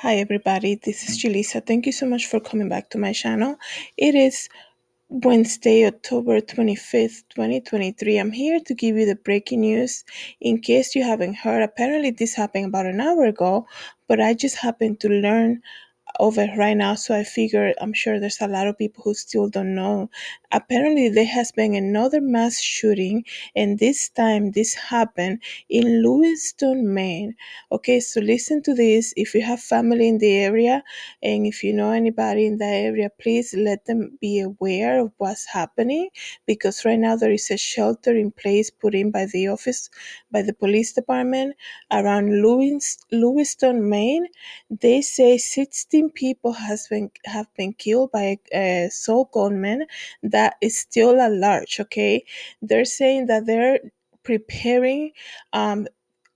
[0.00, 1.66] Hi everybody, this is Julissa.
[1.66, 3.56] Thank you so much for coming back to my channel.
[3.96, 4.50] It is
[5.08, 8.18] Wednesday, October 25th, 2023.
[8.18, 10.04] I'm here to give you the breaking news.
[10.38, 13.66] In case you haven't heard, apparently this happened about an hour ago,
[14.06, 15.62] but I just happened to learn
[16.20, 19.14] of it right now, so I figure I'm sure there's a lot of people who
[19.14, 20.10] still don't know.
[20.56, 27.34] Apparently, there has been another mass shooting, and this time this happened in Lewiston, Maine.
[27.72, 29.12] Okay, so listen to this.
[29.16, 30.82] If you have family in the area,
[31.22, 35.46] and if you know anybody in that area, please let them be aware of what's
[35.46, 36.08] happening
[36.46, 39.90] because right now there is a shelter in place put in by the office,
[40.32, 41.56] by the police department
[41.92, 44.26] around Lewis, Lewiston, Maine
[44.70, 49.86] they say 16 people has been have been killed by a sole gunman
[50.22, 51.80] that is still at large.
[51.80, 52.24] Okay,
[52.62, 53.80] they're saying that they're
[54.24, 55.12] preparing
[55.52, 55.86] um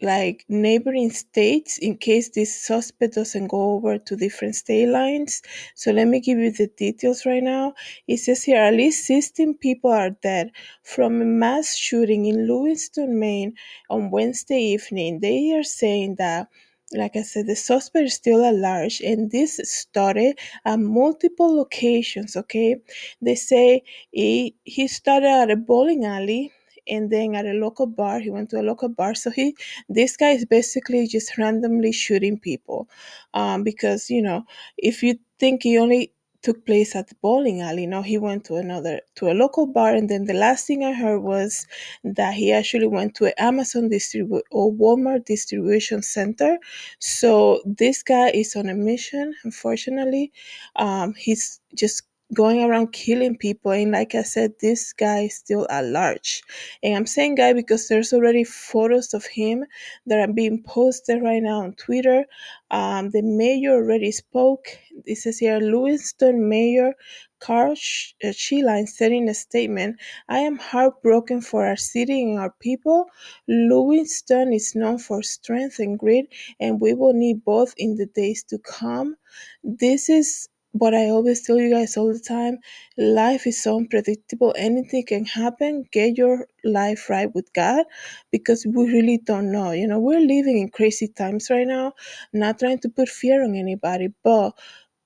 [0.03, 5.43] like neighboring states in case this suspect doesn't go over to different state lines.
[5.75, 7.75] So let me give you the details right now.
[8.09, 10.53] It says here at least 16 people are dead
[10.85, 13.55] from a mass shooting in Lewiston, Maine
[13.91, 15.21] on Wednesday evening.
[15.21, 16.49] They are saying that
[16.93, 22.37] like I said, the suspect is still at large, and this started at multiple locations.
[22.37, 22.77] Okay,
[23.23, 26.53] they say he he started at a bowling alley,
[26.89, 28.19] and then at a local bar.
[28.21, 29.15] He went to a local bar.
[29.15, 29.55] So he,
[29.89, 32.89] this guy is basically just randomly shooting people,
[33.35, 34.45] um, because you know,
[34.77, 37.87] if you think he only took place at the bowling alley.
[37.87, 40.93] No, he went to another to a local bar, and then the last thing I
[40.93, 41.67] heard was
[42.05, 46.59] that he actually went to an Amazon distribu or Walmart distribution center.
[46.99, 49.35] So this guy is on a mission.
[49.45, 50.33] Unfortunately,
[50.77, 52.03] um, he's just
[52.35, 56.43] going around killing people and like i said this guy is still at large.
[56.83, 59.65] And i'm saying guy because there's already photos of him
[60.07, 62.25] that are being posted right now on twitter.
[62.71, 64.67] Um, the mayor already spoke.
[65.07, 66.95] This is here lewiston mayor
[67.41, 72.55] carl uh, Sheline said in a statement i am heartbroken for our city and our
[72.61, 73.07] people.
[73.49, 76.27] Lewiston is known for strength and grit
[76.61, 79.17] and we will need both in the days to come.
[79.65, 82.59] This is what I always tell you guys all the time
[82.99, 84.55] life is so unpredictable.
[84.57, 85.85] Anything can happen.
[85.93, 87.87] Get your life right with God
[88.31, 89.73] because we really don't know.
[89.73, 91.95] You know, we're living in crazy times right now,
[92.33, 94.53] not trying to put fear on anybody, but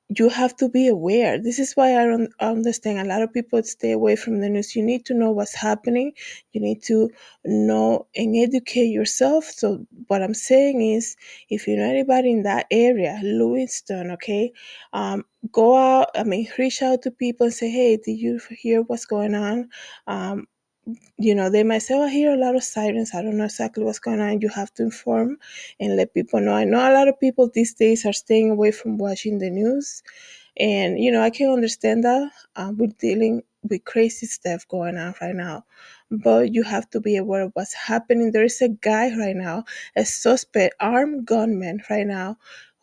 [0.09, 1.41] you have to be aware.
[1.41, 2.99] This is why I don't understand.
[2.99, 4.77] A lot of people stay away from the news.
[4.77, 6.13] You need to know what's happening.
[6.53, 7.11] You need to
[7.45, 9.45] know and educate yourself.
[9.45, 11.17] So what I'm saying is,
[11.49, 14.53] if you know anybody in that area, Lewiston, okay,
[14.93, 16.09] um, go out.
[16.15, 19.69] I mean, reach out to people and say, hey, did you hear what's going on?
[20.07, 20.47] Um,
[21.19, 23.15] you know, they might say, oh, I hear a lot of sirens.
[23.15, 24.41] I don't know exactly what's going on.
[24.41, 25.39] You have to inform
[25.81, 26.55] and let people know.
[26.55, 30.03] I know a lot of people these days are staying away from watching the news.
[30.59, 32.31] And, you know, I can understand that.
[32.57, 35.65] Uh, we're dealing with crazy stuff going on right now.
[36.11, 38.31] But you have to be aware of what's happening.
[38.33, 39.65] There is a guy right now,
[39.97, 42.37] a suspect, armed gunman right now,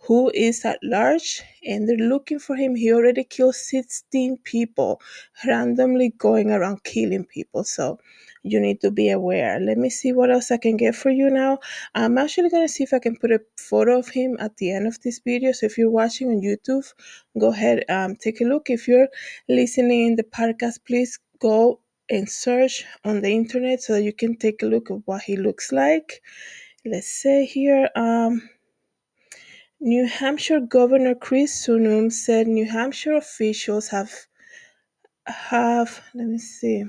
[0.03, 2.75] who is at large and they're looking for him.
[2.75, 5.00] He already killed 16 people,
[5.45, 7.63] randomly going around killing people.
[7.63, 8.00] So
[8.44, 9.59] you need to be aware.
[9.59, 11.59] Let me see what else I can get for you now.
[11.94, 14.72] I'm actually going to see if I can put a photo of him at the
[14.72, 15.51] end of this video.
[15.51, 16.91] So if you're watching on YouTube,
[17.40, 18.69] go ahead, um, take a look.
[18.69, 19.09] If you're
[19.47, 21.79] listening in the podcast, please go
[22.09, 25.38] and search on the internet so that you can take a look at what he
[25.38, 26.22] looks like.
[26.84, 28.41] Let's say here, um,
[29.81, 34.11] New Hampshire Governor Chris Sununu said New Hampshire officials have
[35.27, 36.85] have let me see.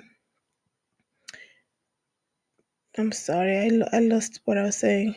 [2.99, 5.15] I'm sorry, I, lo- I lost what I was saying.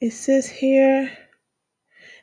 [0.00, 1.10] It says here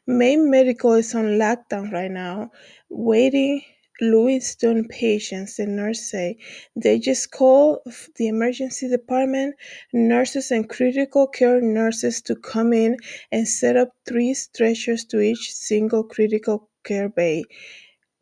[0.07, 2.51] Maine Medical is on lockdown right now,
[2.89, 3.61] waiting
[4.01, 6.37] Lewiston patients, the nurse say.
[6.75, 7.81] They just call
[8.15, 9.55] the emergency department,
[9.93, 12.97] nurses and critical care nurses to come in
[13.31, 17.43] and set up three stretchers to each single critical care bay.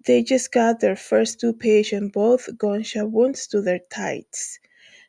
[0.06, 4.60] They just got their first two patients, both gunshot wounds to their thighs.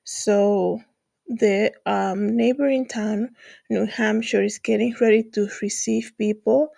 [0.05, 0.81] So
[1.29, 3.37] the um, neighboring town,
[3.70, 6.70] New Hampshire, is getting ready to receive people,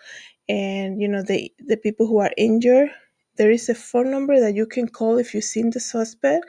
[0.49, 2.91] and you know the the people who are injured.
[3.39, 6.45] There is a phone number that you can call if you've seen the suspect.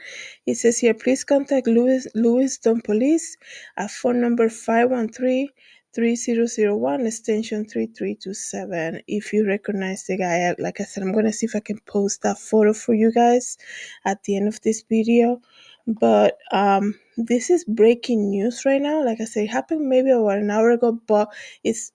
[0.46, 3.38] It says here, please contact Louis Lewiston Police
[3.78, 5.50] at phone number 513
[5.94, 11.56] 3001 extension 3327 if you recognize the guy like i said i'm gonna see if
[11.56, 13.58] i can post that photo for you guys
[14.06, 15.42] at the end of this video.
[15.88, 19.04] But um this is breaking news right now.
[19.04, 21.34] Like i said it happened maybe about an hour ago but
[21.64, 21.92] it's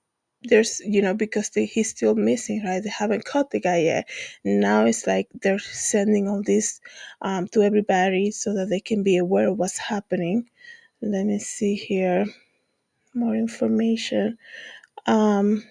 [0.49, 2.83] there's you know because he's still missing right?
[2.83, 4.09] They haven't caught the guy yet.
[4.43, 6.81] Now it's like they're sending all this
[7.21, 10.49] um, to everybody so that they can be aware of what's happening.
[11.01, 12.25] Let me see here.
[13.13, 14.37] More information.
[15.07, 15.63] Um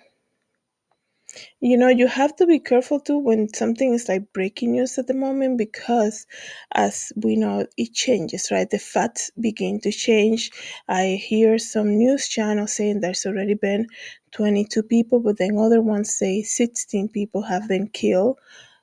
[1.60, 5.06] you know you have to be careful too when something is like breaking news at
[5.06, 6.26] the moment because
[6.72, 8.68] as we know it changes right?
[8.70, 10.50] The facts begin to change.
[10.88, 13.86] I hear some news channels saying there's already been
[14.32, 18.38] 22 people but then other ones say 16 people have been killed.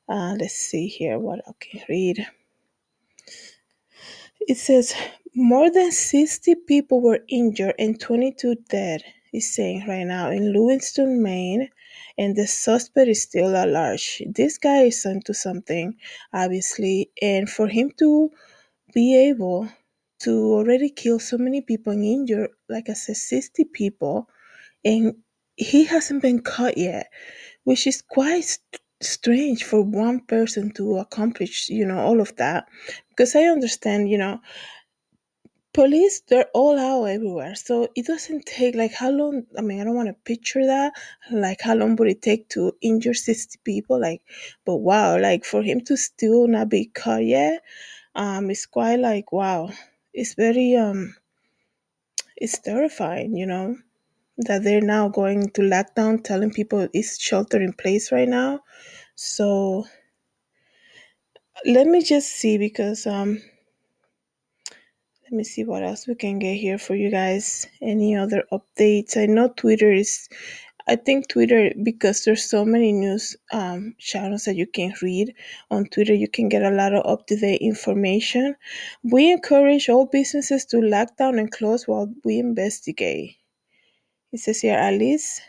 [0.10, 2.26] Uh, let's see here what i can read.
[4.42, 4.94] It says
[5.36, 11.24] more than 60 people were injured and 22 dead is saying right now in lewiston
[11.24, 11.70] maine
[12.18, 14.22] and the suspect is still at large.
[14.28, 15.96] This guy is onto something
[16.34, 18.32] obviously and for him to
[18.94, 19.70] be able
[20.20, 24.28] to already kill so many people and injure like i said 60 people
[24.86, 25.16] and
[25.58, 27.08] he hasn't been caught yet
[27.64, 32.68] which is quite st- strange for one person to accomplish you know all of that.
[33.10, 34.40] Because i understand you know
[35.74, 37.56] police they're all out everywhere.
[37.56, 40.94] So it doesn't take like how long i mean i don't want to picture that
[41.32, 44.22] like how long would it take to injure 60 people like
[44.66, 47.62] but wow like for him to still not be caught yet
[48.16, 49.70] um it's quite like wow
[50.14, 51.16] it's very um
[52.36, 53.78] it's terrifying you know
[54.38, 58.62] that they're now going to lockdown telling people it's shelter in place right now.
[59.16, 59.86] So
[61.66, 63.42] let me just see because um
[65.32, 67.66] let me see what else we can get here for you guys.
[67.82, 69.16] Any other updates?
[69.16, 70.28] I know twitter is
[70.90, 75.34] i think twitter because there's so many news um, channels that you can read
[75.70, 78.56] on twitter you can get a lot of up-to-date information.
[79.04, 83.38] We encourage all businesses to lock down and close while we investigate.
[84.34, 85.42] It says here least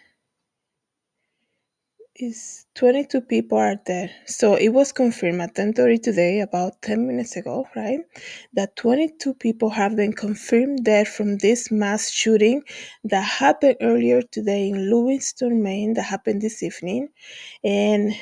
[2.16, 4.10] is 22 people are dead.
[4.26, 8.00] So it was confirmed at 10:30 today, about 10 minutes ago, right?
[8.52, 12.62] That 22 people have been confirmed dead from this mass shooting
[13.04, 17.08] that happened earlier today in Lewiston, Maine, that happened this evening.
[17.64, 18.14] And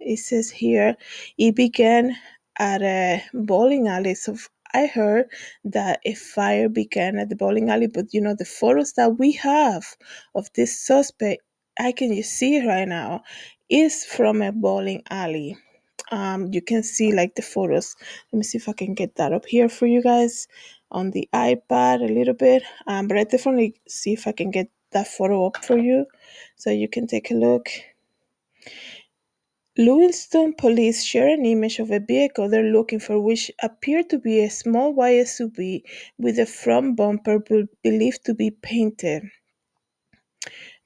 [0.00, 0.96] it says here
[1.38, 2.16] it began
[2.58, 4.14] at a bowling alley.
[4.14, 4.36] So
[4.74, 5.30] I heard
[5.64, 9.32] that a fire began at the bowling alley, but you know, the photos that we
[9.32, 9.84] have
[10.34, 11.42] of this suspect,
[11.78, 13.22] I can see right now,
[13.68, 15.56] is from a bowling alley.
[16.12, 17.96] Um, you can see like the photos.
[18.32, 20.46] Let me see if I can get that up here for you guys
[20.90, 22.62] on the iPad a little bit.
[22.86, 26.06] Um, but I definitely see if I can get that photo up for you
[26.56, 27.68] so you can take a look.
[29.78, 34.40] Lewiston police share an image of a vehicle they're looking for, which appeared to be
[34.42, 35.82] a small white SUV
[36.18, 37.38] with a front bumper
[37.82, 39.24] believed to be painted.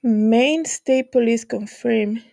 [0.03, 2.25] Maine State Police confirmed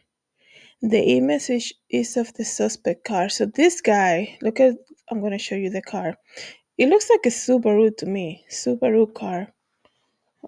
[0.82, 3.28] the image is, is of the suspect car.
[3.28, 4.76] So this guy, look at,
[5.12, 6.16] I'm to show you the car.
[6.78, 9.52] It looks like a Subaru to me, Subaru car.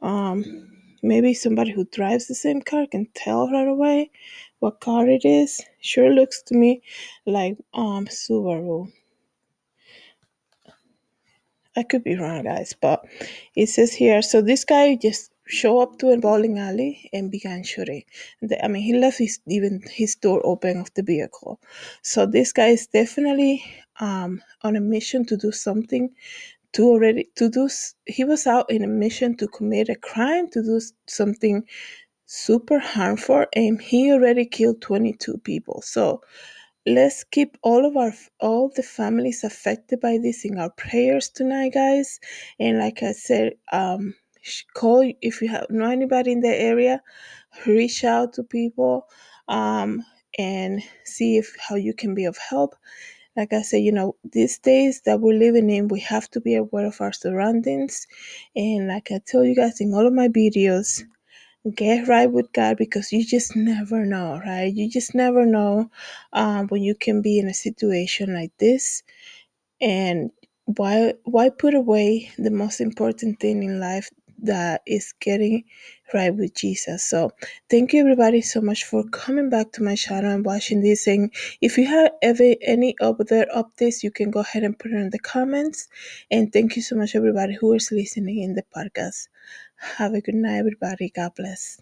[0.01, 0.71] Um,
[1.03, 4.11] maybe somebody who drives the same car can tell right away
[4.59, 5.59] what car it is.
[5.81, 6.83] Sure looks to me
[7.25, 8.91] like um Subaru.
[11.75, 13.05] I could be wrong, guys, but
[13.55, 14.21] it says here.
[14.21, 18.03] So this guy just show up to a bowling alley and began shooting.
[18.41, 21.61] The- I mean, he left his even his door open of the vehicle.
[22.03, 23.63] So this guy is definitely
[24.01, 26.11] um on a mission to do something.
[26.75, 27.69] To already to do,
[28.07, 31.63] he was out in a mission to commit a crime, to do something
[32.27, 35.81] super harmful, and he already killed 22 people.
[35.83, 36.21] So
[36.87, 41.73] let's keep all of our all the families affected by this in our prayers tonight
[41.73, 42.19] guys
[42.59, 44.15] and like i said um
[44.73, 47.01] call if you have know anybody in the area
[47.67, 49.07] reach out to people
[49.49, 50.03] um
[50.37, 52.75] and see if how you can be of help
[53.37, 56.55] like i said you know these days that we're living in we have to be
[56.55, 58.07] aware of our surroundings
[58.55, 61.03] and like i tell you guys in all of my videos
[61.75, 64.73] get right with God because you just never know, right?
[64.73, 65.89] You just never know
[66.33, 69.03] um, when you can be in a situation like this.
[69.81, 70.31] And
[70.65, 74.09] why why put away the most important thing in life
[74.43, 75.63] that is getting
[76.13, 77.03] right with Jesus?
[77.03, 77.31] So
[77.69, 81.07] thank you everybody so much for coming back to my channel and watching this.
[81.07, 81.31] And
[81.61, 85.09] if you have ever any other updates, you can go ahead and put it in
[85.09, 85.87] the comments.
[86.31, 89.27] And thank you so much everybody who is listening in the podcast.
[89.97, 91.09] Have a good night, everybody.
[91.09, 91.79] God bless.